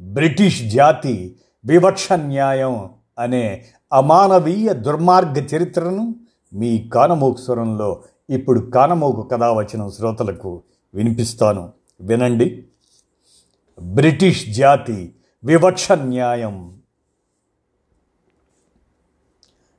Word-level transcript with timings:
British 0.00 0.62
జాతి 0.62 1.36
వివక్ష 1.64 2.12
న్యాయం 2.12 2.90
అనే 3.18 3.64
అమానవీయ 3.92 4.72
దుర్మార్గ 4.72 5.32
చరిత్రను 5.32 6.14
మీ 6.52 6.88
కానమోకు 6.88 7.40
స్వరంలో 7.40 8.04
ఇప్పుడు 8.30 8.60
కానమోకు 8.60 9.22
కథ 9.22 9.42
వచ్చిన 9.42 9.88
శ్రోతలకు 9.88 10.62
వినిపిస్తాను. 10.94 11.72
వినండి. 12.00 12.66
బ్రిటిష్ 13.82 14.46
జాతి 14.46 15.14
వివక్ష 15.44 15.92
న్యాయం. 15.92 16.82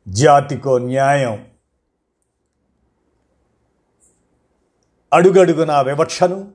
జాతికో 0.07 0.77
న్యాయం. 0.77 1.45
అడుగడుగున 5.13 5.81
వివక్షను 5.81 6.51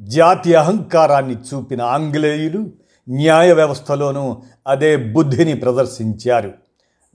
జాతి 0.00 0.54
అహంకారాన్ని 0.54 1.36
చూపిన 1.36 1.82
ఆంగ్లేయులు 1.82 2.83
న్యాయ 3.08 3.52
వ్యవస్థలోనూ 3.52 4.36
అదే 4.66 4.96
బుద్ధిని 4.96 5.54
ప్రదర్శించారు. 5.54 6.52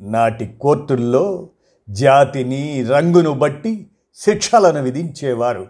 నాటి 0.01 0.45
కోర్టుల్లో 0.61 1.49
జాతిని 1.89 2.83
రంగును 2.83 3.33
బట్టి 3.33 3.87
శిక్షలను 4.15 4.81
విధించేవారు. 4.81 5.67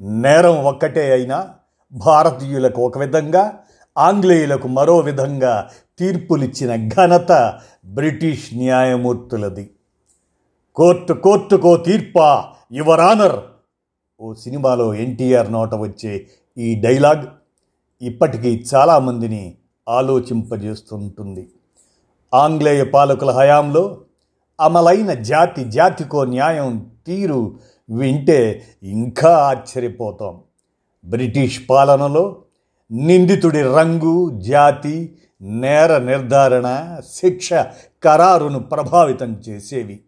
నేరం 0.00 0.64
ఒక్కటే 0.64 1.12
అయినా 1.12 1.54
భారతీయులకు 1.92 2.82
ఒక 2.82 2.98
విధంగా 2.98 3.58
ఆంగ్లేయులకు 3.98 4.68
మరో 4.68 4.98
విధంగా 4.98 5.70
తీర్పులిచ్చిన 5.98 6.88
ఘనత 6.88 7.60
బ్రిటిష్ 7.84 8.54
న్యాయమూర్తులది. 8.54 9.70
కోర్టు 10.74 11.12
కోర్టుకో 11.12 11.76
తీర్పా 11.76 12.44
యువర్ 12.72 13.00
ఆనర్! 13.00 13.38
ఓ 14.20 14.34
సినిమాలో 14.34 14.94
ఎన్టీఆర్ 14.94 15.52
నోట 15.52 15.74
వచ్చే 15.74 16.26
ఈ 16.58 16.80
డైలాగ్ 16.80 17.26
ఇప్పటికీ 18.02 18.64
చాలామందిని 18.74 19.57
ఆలోచింపజేస్తుంటుంది. 19.88 21.50
ఆంగ్లేయ 22.34 22.84
పాలకుల 22.84 23.30
హయాంలో 23.30 24.00
అమలైన 24.60 25.12
జాతి 25.12 25.64
జాతికో 25.64 26.24
న్యాయం 26.24 26.90
తీరు 27.06 27.58
వింటే 27.90 28.64
ఇంకా 28.82 29.36
ఆశ్చర్యపోతాం. 29.36 30.40
బ్రిటిష్ 31.04 31.60
పాలనలో 31.70 32.42
నిందితుడి 32.90 33.62
రంగు 33.62 34.40
జాతి 34.40 35.18
నేర 35.40 35.98
నిర్ధారణ 35.98 37.00
శిక్ష 37.14 37.52
ఖరారును 38.04 38.58
ప్రభావితం 38.58 39.42
చేసేవి. 39.48 40.00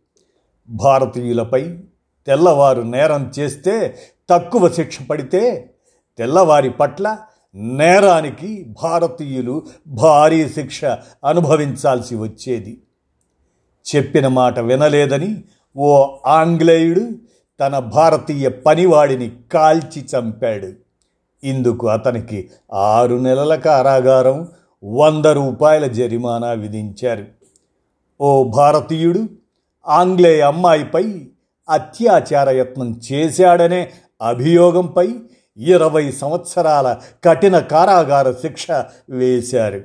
భారతీయులపై 0.69 1.79
తెల్లవారు 2.27 2.83
నేరం 2.83 3.33
చేస్తే 3.39 3.99
తక్కువ 4.31 4.69
శిక్ష 4.69 5.03
పడితే 5.03 5.71
తెల్లవారి 6.19 6.71
పట్ల 6.71 7.19
నేరానికి 7.55 8.67
భారతీయులు 8.83 9.63
భారీ 9.87 10.49
శిక్ష 10.49 10.85
అనుభవించాల్సి 11.25 12.17
వచ్చేది. 12.17 12.81
చెప్పిన 13.97 14.29
మాట 14.29 14.59
వినలేదని 14.59 15.45
ఓ 15.77 16.17
ఆంగ్లేయుడు 16.27 17.11
తన 17.61 17.79
భారతీయ 17.79 18.49
పనివాడిని 18.49 19.33
కాల్చి 19.53 20.05
చంపాడు. 20.05 20.73
ఇందుకు 21.45 21.89
అతనికి 21.89 22.51
ఆరు 22.73 23.15
నెలల 23.15 23.55
కారాగారం 23.55 24.49
వంద 24.85 25.27
రూపాయల 25.27 25.87
జరిమానా 25.87 26.53
విధించారు. 26.53 27.25
ఓ 28.21 28.45
భారతీయుడు 28.45 29.29
ఆంగ్లేయ 29.89 30.41
అమ్మాయిపై 30.41 31.27
అత్యాచార 31.71 32.51
యత్నం 32.51 33.01
చేశాడనే 33.13 33.91
అభియోగంపై 34.23 35.15
ఇరవై 35.59 36.13
సంవత్సరాల 36.13 36.97
కఠిన 37.25 37.59
కారాగార 37.59 38.33
శిక్ష 38.33 38.67
వేశారు. 39.11 39.85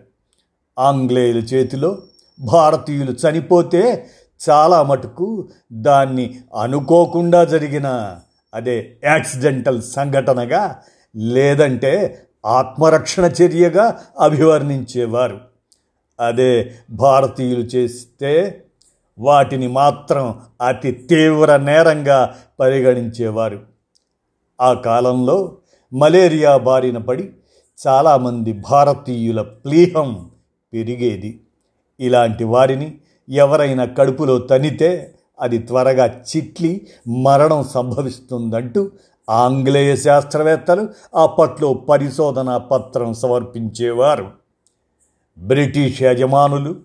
ఆంగ్లేయుల 0.79 1.37
చేతిలో 1.37 1.97
భారతీయులు 2.39 3.11
చనిపోతే 3.11 4.09
చాలా 4.49 4.83
మటుకు 4.83 5.49
దాన్ని 5.71 6.39
అనుకోకుండా 6.61 7.43
జరిగిన 7.43 8.17
అదే 8.53 8.97
యాక్సిడెంటల్ 9.03 9.81
సంఘటనగా 9.81 10.79
లేదంటే 11.15 12.21
ఆత్మరక్షణ 12.45 13.23
చర్యగా 13.23 13.99
అభివర్ణించేవారు. 14.19 15.41
అదే 16.19 16.71
భారతీయులు 16.89 17.63
చేస్తే 17.63 18.61
వాటిని 19.19 19.67
మాత్రం 19.67 20.41
అతి 20.67 20.91
తీవ్ర 20.91 21.57
నేరంగా 21.57 22.35
పరిగణించేవారు. 22.59 23.74
ఆ 24.61 24.73
కాలంలో 24.73 25.57
మలేరియా 25.93 26.57
బారిన 26.57 26.97
పడి 26.97 27.29
చాలామంది 27.87 28.53
భారతీయుల 28.53 29.41
ప్లీహం 29.41 30.29
పెరిగేది. 30.73 31.41
ఇలాంటి 31.99 32.43
వారిని 32.43 32.97
ఎవరైనా 33.29 33.85
కడుపులో 33.85 34.37
తనితే 34.37 35.15
అది 35.39 35.57
త్వరగా 35.57 36.05
చిట్లి 36.05 36.87
మరణం 37.23 37.63
సంభవిస్తుందంటూ 37.63 38.91
ఆంగ్లేయ 39.29 39.95
శాస్త్రవేత్తలు 39.95 40.89
అప్పట్లో 41.15 41.73
పరిశోధనా 41.73 42.57
పత్రం 42.57 43.13
సమర్పించేవారు. 43.13 44.31
బ్రిటిష్ 45.37 46.03
యజమానులు 46.03 46.75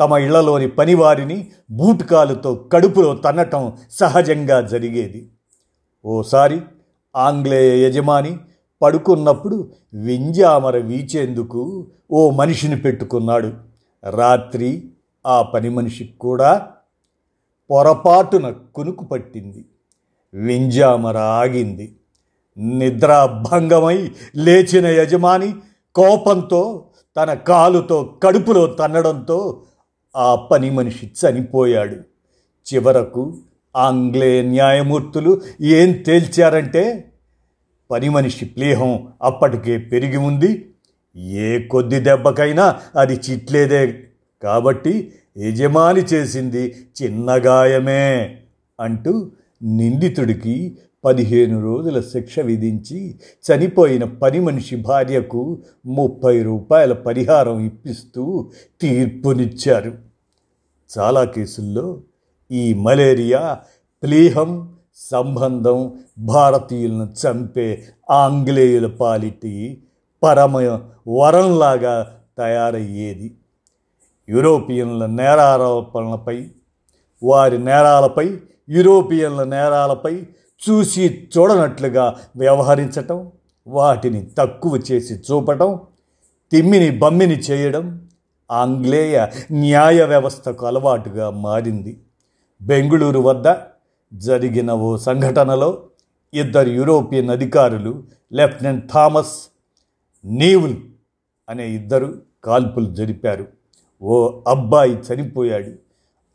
తమ 0.00 0.12
ఇళ్ళలోని 0.12 0.68
పనివారిని 0.68 1.48
బూట్కాలుతో 1.70 2.54
కడుపులో 2.54 3.16
తన్నటం 3.16 3.72
సహజంగా 3.90 4.60
జరిగేది. 4.60 5.30
ఓసారి 6.04 6.60
ఆంగ్లేయ 7.16 7.86
యజమాని 7.86 8.38
పడుకున్నప్పుడు 8.82 9.70
వింజామర 9.94 10.76
వీచేందుకు 10.76 11.86
ఓ 12.10 12.30
మనిషిని 12.30 12.76
పెట్టుకున్నాడు. 12.76 13.52
రాత్రి 14.10 14.90
ఆ 15.26 15.42
పని 15.42 15.68
మనిషికి 15.68 16.18
కూడా 16.18 16.68
పొరపాటున 17.70 18.54
కునుకు 18.74 19.04
పట్టింది. 19.04 19.64
వింజామర 20.34 21.16
ఆగింది. 21.16 21.96
నిద్రాభంగమై 22.58 24.10
లేచిన 24.36 24.86
యజమాని 24.86 25.54
కోపంతో 25.94 26.86
తన 27.16 27.34
కాలుతో 27.34 28.18
కడుపులో 28.22 28.66
తన్నడంతో 28.66 29.62
ఆ 30.16 30.34
పని 30.34 30.70
మనిషి 30.70 31.06
చనిపోయాడు. 31.06 31.96
చివరకు 32.74 33.36
ఆంగ్లే 33.76 34.42
న్యాయమూర్తులు 34.42 35.40
ఏం 35.60 35.92
తేల్చారంటే 35.92 37.10
పని 37.90 38.08
మనిషి 38.08 38.44
ప్లేహం 38.44 39.08
అప్పటికే 39.22 39.78
పెరిగి 39.78 40.16
ఉంది. 40.16 40.68
ఏ 41.16 41.58
కొద్ది 41.58 42.00
దెబ్బకైనా 42.00 42.80
అది 42.96 43.20
చిట్లేదే 43.30 44.04
కాబట్టి 44.42 45.12
యజమాని 45.38 46.00
చేసింది 46.00 46.74
చిన్న 47.02 47.30
గాయమే 47.30 48.36
అంటూ 48.80 49.30
నిందితుడికి 49.62 50.78
పదిహేను 51.04 51.62
రోజుల 51.62 52.00
శిక్ష 52.00 52.38
విధించి 52.38 53.14
చనిపోయిన 53.44 54.04
పని 54.04 54.40
మనిషి 54.40 54.76
భార్యకు 54.76 55.62
ముప్పై 55.86 56.42
రూపాయల 56.42 56.92
పరిహారం 56.92 57.60
ఇప్పిస్తూ 57.60 58.50
తీర్పునిచ్చారు. 58.80 59.94
చాలా 60.98 61.24
కేసుల్లో 61.24 62.00
ఈ 62.52 62.74
మలేరియా 62.74 63.58
ప్లీహం 64.02 64.72
సంబంధం 64.96 65.92
భారతీయులను 66.18 67.14
చంపే 67.26 67.84
ఆంగ్లేయుల 68.10 68.86
పాలిటి 68.86 69.82
పరమ 70.22 70.58
వరంలాగా 71.08 72.20
తయారయ్యేది. 72.38 73.34
యూరోపియన్ల 74.28 75.06
నేరారోపణలపై 75.06 76.46
వారి 77.22 77.58
నేరాలపై 77.58 78.36
యూరోపియన్ల 78.68 79.44
నేరాలపై 79.44 80.22
చూసి 80.70 81.28
చూడనట్లుగా 81.38 82.16
వ్యవహరించటం 82.36 83.32
వాటిని 83.66 84.30
తక్కువ 84.38 84.80
చేసి 84.90 85.14
చూపటం 85.14 85.80
తిమ్మిని 86.52 86.98
బమ్మిని 86.98 87.34
చేయడం 87.34 88.08
ఆంగ్లేయ 88.52 89.26
న్యాయ 89.52 90.04
వ్యవస్థకు 90.04 90.66
అలవాటుగా 90.66 91.30
మారింది. 91.30 92.00
బెంగుళూరు 92.64 93.20
వద్ద 93.20 93.54
జరిగిన 94.14 94.72
ఓ 94.72 94.96
సంఘటనలో 94.96 95.82
ఇద్దరు 96.34 96.68
యూరోపియన్ 96.68 97.30
అధికారులు 97.30 98.02
లెఫ్టినెంట్ 98.32 98.92
థామస్ 98.92 99.32
నీవుల్ 100.24 100.76
అనే 101.48 101.70
ఇద్దరు 101.70 102.14
కాల్పులు 102.44 102.94
జరిపారు. 102.94 103.46
ఓ 104.02 104.40
అబ్బాయి 104.48 104.92
చనిపోయాడు. 104.92 105.72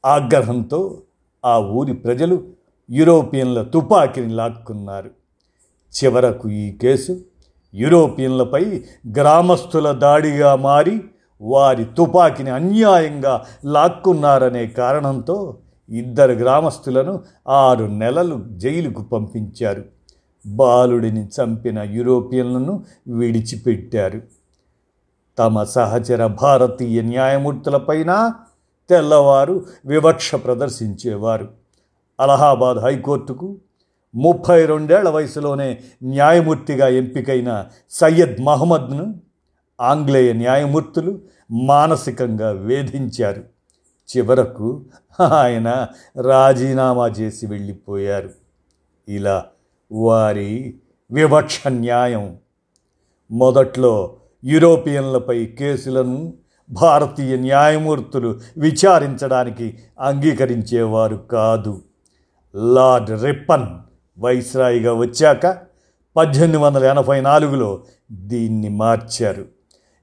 ఆగ్రహంతో 0.06 1.02
ఆ 1.46 1.58
ఊరి 1.58 1.94
ప్రజలు 1.94 2.44
యూరోపియన్ల 2.92 3.64
తుపాకీని 3.64 4.34
లాక్కున్నారు. 4.34 5.10
చివరకు 5.94 6.50
ఈ 6.50 6.72
కేసు 6.72 7.22
యూరోపియన్లపై 7.76 8.82
గ్రామస్తుల 9.18 9.92
దాడిగా 9.92 10.56
మారి 10.56 11.02
వారి 11.42 11.86
తుపాకీని 11.86 12.50
అన్యాయంగా 12.50 13.46
లాక్కున్నారనే 13.66 14.68
కారణంతో 14.68 15.58
ఇద్దరు 15.90 16.32
గ్రామస్తులను 16.32 17.24
ఆరు 17.48 17.86
నెలలు 17.86 18.44
జైలుకు 18.58 19.04
పంపించారు. 19.04 19.84
బాలుడిని 20.46 21.26
చంపిన 21.26 21.80
యూరోపియన్లను 21.80 22.84
విడిచిపెట్టారు. 23.08 24.22
తమ 25.40 25.64
సహచర 25.64 26.28
భారతీయ 26.28 27.02
న్యాయమూర్తులపైన 27.02 28.34
తెల్లవారు 28.90 29.66
వివక్ష 29.86 30.36
ప్రదర్శించేవారు. 30.36 31.48
అలహాబాద్ 32.20 32.78
హైకోర్టుకు 32.78 33.58
ముప్పై 34.16 34.66
రెండేళ్ళ 34.66 35.10
వయసులోనే 35.10 35.80
న్యాయమూర్తిగా 36.04 36.88
ఎంపికైన 36.88 37.66
సయ్యద్ 37.90 38.42
మహమ్మద్ను 38.42 39.20
ఆంగ్లేయ 39.82 40.34
న్యాయమూర్తులు 40.34 41.20
మానసికంగా 41.52 42.52
వేధించారు. 42.52 43.59
చివరకు 44.18 44.86
ఆయన 45.22 45.88
రాజీనామా 46.22 47.08
చేసి 47.08 47.48
వెళ్ళిపోయారు. 47.48 48.30
ఇలా 49.10 49.46
వారి 49.92 50.76
వివక్ష 51.12 51.68
న్యాయం. 51.68 52.38
మొదట్లో 53.32 54.16
యూరోపియన్లపై 54.46 55.46
కేసులను 55.46 56.34
భారతీయ 56.70 57.38
న్యాయమూర్తులు 57.38 58.40
విచారించడానికి 58.58 59.78
అంగీకరించేవారు 60.00 61.16
కాదు. 61.16 61.82
లార్డ్ 62.56 63.24
రిప్పన్ 63.24 63.66
వైస్రాయిగా 64.20 64.94
వచ్చాక 64.94 65.58
పద్దెనిమిది 66.16 66.58
వందల 66.58 66.84
ఎనభై 66.84 67.22
నాలుగులో 67.22 67.84
దీన్ని 68.12 68.70
మార్చారు. 68.70 69.46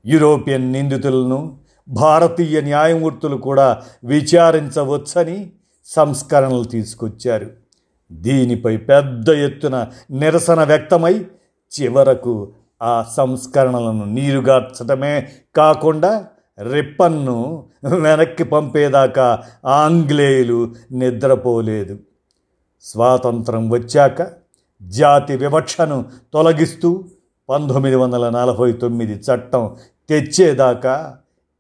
యూరోపియన్ 0.07 0.73
నిందితులను 0.73 1.59
భారతీయ 1.89 2.61
న్యాయమూర్తులు 2.61 3.37
కూడా 3.37 3.83
విచారించవచ్చని 4.05 5.51
సంస్కరణలు 5.85 6.65
తీసుకొచ్చారు. 6.65 7.51
దీనిపై 8.13 8.77
పెద్ద 8.77 9.29
ఎత్తున 9.29 9.87
నిరసన 10.11 10.65
వ్యక్తమై 10.65 11.27
చివరకు 11.81 12.53
ఆ 12.83 13.07
సంస్కరణలను 13.17 14.05
నీరుగార్చడమే 14.05 15.29
కాకుండా 15.57 16.27
రిప్పన్ను 16.73 17.67
వెనక్కి 17.85 18.45
పంపేదాకా 18.45 19.43
ఆంగ్లేయులు 19.67 20.75
నిద్రపోలేదు. 20.93 21.99
స్వాతంత్రం 22.83 23.71
వచ్చాక 23.71 24.31
జాతి 24.83 25.37
వివక్షను 25.37 26.05
తొలగిస్తూ 26.33 27.05
పంతొమ్మిది 27.49 27.97
వందల 27.97 28.29
నలభై 28.29 28.73
తొమ్మిది 28.73 29.13
చట్టం 29.13 29.77
తెచ్చేదాకా 30.09 31.17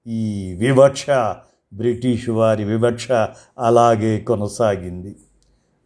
ఈ 0.07 0.53
వివక్ష 0.53 1.07
బ్రిటిష్ 1.73 2.29
వారి 2.29 2.65
వివక్ష 2.65 3.09
అలాగే 3.59 4.21
కొనసాగింది. 4.21 5.17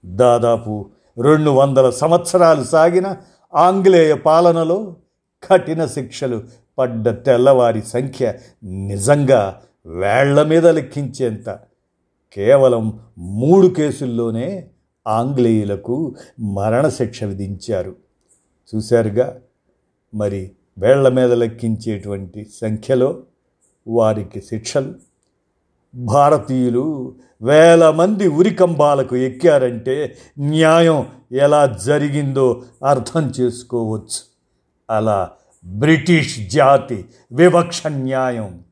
దాదాపు 0.05 0.91
రెండు 1.23 1.51
వందల 1.51 1.91
సంవత్సరాలు 1.91 2.65
సాగిన 2.65 3.17
ఆంగ్లేయ 3.55 4.15
పాలనలో 4.15 4.97
కఠిన 5.51 5.87
శిక్షలు 5.87 6.43
పడ్డ 6.79 7.09
తెల్లవారి 7.09 7.83
సంఖ్య 7.83 8.35
నిజంగా 8.65 9.63
వేళ్ళ 9.87 10.43
మీద 10.43 10.67
లెక్కించేంత. 10.67 11.59
కేవలం 12.33 13.01
మూడు 13.19 13.67
కేసుల్లోనే 13.67 14.69
ఆంగ్లేయులకు 15.07 16.15
మరణశిక్ష 16.41 17.25
విధించారు. 17.25 17.97
చూశారుగా? 18.75 19.41
మరి 20.15 20.51
వేళ్ళ 20.79 21.09
మీద 21.09 21.33
లెక్కించేటువంటి 21.33 22.47
సంఖ్యలో 22.61 23.23
వారికి 23.89 24.43
శిక్షలు. 24.43 24.95
భారతీయులు 25.95 27.15
వేల 27.43 27.91
మంది 27.91 28.29
ఉరికంబాలకు 28.29 29.17
ఎక్కారంటే 29.17 30.19
న్యాయం 30.39 31.07
ఎలా 31.33 31.67
జరిగిందో 31.67 32.63
అర్థం 32.87 33.33
చేసుకోవచ్చు. 33.41 34.31
అలా 34.91 35.31
బ్రిటిష్ 35.65 36.51
జాతి 36.51 37.05
వివక్ష 37.33 37.87
న్యాయం 37.87 38.65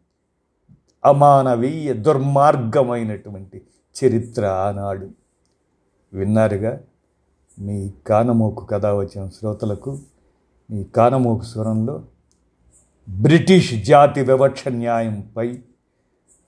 అమానవీయ 1.05 1.93
దుర్మార్గమైనటువంటి 1.93 3.62
చరిత్ర 4.04 4.46
ఆనాడు. 4.46 5.08
విన్నారుగా? 6.12 6.81
మీ 7.58 7.93
కానమోకు 8.06 8.64
కథ 8.64 8.87
వచ్చిన 8.87 9.28
శ్రోతలకు 9.28 9.99
మీ 10.70 10.84
కానమోకు 10.84 11.44
స్వరంలో 11.44 12.02
బ్రిటిష్ 13.08 13.75
జాతి 13.75 14.22
వివక్ష 14.22 14.69
న్యాయంపై 14.69 15.58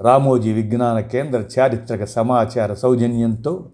రామోజీ 0.00 0.52
విజ్ఞాన 0.52 1.00
కేంద్ర 1.00 1.38
చారిత్రక 1.38 2.04
సమాచార 2.04 2.74
సౌజన్యంతో 2.74 3.70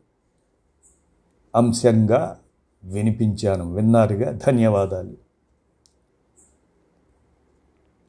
అంశంగా 1.54 2.38
వినిపించాను. 2.84 3.74
విన్నారుగా? 3.74 4.32
ధన్యవాదాలు. 4.32 5.25